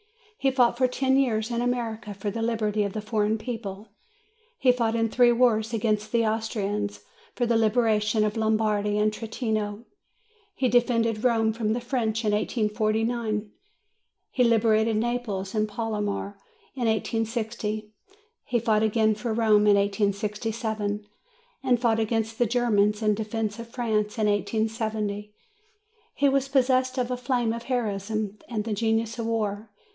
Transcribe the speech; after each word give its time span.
He 0.39 0.49
fought 0.49 0.75
for 0.79 0.87
ten 0.87 1.15
years 1.17 1.51
in 1.51 1.61
America 1.61 2.15
for 2.15 2.31
the 2.31 2.41
liberty 2.41 2.81
of 2.81 2.95
a 2.95 3.01
foreign 3.01 3.37
people; 3.37 3.89
he 4.57 4.71
fought 4.71 4.95
in 4.95 5.07
three 5.09 5.31
wars 5.31 5.71
against 5.75 6.11
the 6.11 6.25
Austrians, 6.25 7.01
for 7.35 7.45
the 7.45 7.55
liberation 7.55 8.23
of 8.23 8.35
Lombardy 8.35 8.97
and 8.97 9.13
Trentino; 9.13 9.85
he 10.55 10.67
defended 10.67 11.23
Rome 11.23 11.53
from 11.53 11.73
the 11.73 11.79
French 11.79 12.25
in 12.25 12.31
1849; 12.31 13.51
he 14.31 14.43
liberated 14.43 14.95
Naples 14.95 15.53
and 15.53 15.69
Palermo 15.69 16.33
in 16.73 16.87
1860; 16.87 17.91
he 18.45 18.57
fought 18.59 18.81
again 18.81 19.13
for 19.13 19.31
Rome 19.35 19.67
in 19.67 19.75
1867; 19.77 21.05
and 21.61 21.79
fought 21.79 21.99
against 21.99 22.39
the 22.39 22.47
Germans 22.47 23.03
in 23.03 23.13
defence 23.13 23.59
of 23.59 23.67
France 23.67 24.17
in 24.17 24.25
1870. 24.25 25.31
He 26.15 26.27
was 26.29 26.47
possessed 26.47 26.97
of 26.97 27.09
the 27.09 27.17
flame 27.17 27.53
of 27.53 27.61
heroism 27.65 28.39
and 28.49 28.63
the 28.63 28.73
genius 28.73 29.19
of 29.19 29.27
war. 29.27 29.69